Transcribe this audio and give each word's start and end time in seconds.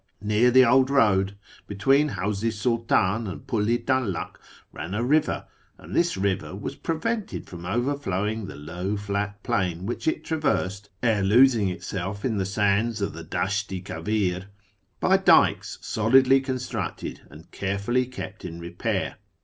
Near 0.19 0.51
he 0.51 0.65
old 0.65 0.89
road, 0.89 1.37
between 1.67 2.07
Hawz 2.09 2.43
i 2.43 2.49
Sultan 2.49 3.27
and 3.27 3.45
Pul 3.45 3.67
i 3.69 3.77
Dallak, 3.77 4.37
ran 4.73 4.95
a 4.95 5.03
iver, 5.07 5.45
and 5.77 5.95
this 5.95 6.17
river 6.17 6.55
was 6.55 6.75
prevented 6.75 7.45
from 7.45 7.67
overflowing 7.67 8.47
the 8.47 8.55
low 8.55 8.97
at 9.15 9.43
plain 9.43 9.85
which 9.85 10.07
it 10.07 10.23
traversed, 10.23 10.89
ere 11.03 11.21
losing 11.21 11.69
itself 11.69 12.25
in 12.25 12.37
the 12.39 12.47
sands 12.47 12.99
of 12.99 13.13
he 13.13 13.21
Dasht 13.21 13.71
i 13.71 13.79
Ivavir, 13.79 14.45
by 14.99 15.17
dykes 15.17 15.77
solidly 15.81 16.41
constructed 16.41 17.21
and 17.29 17.51
carefully 17.51 18.11
ept 18.17 18.43
in 18.43 18.59
repair. 18.59 19.17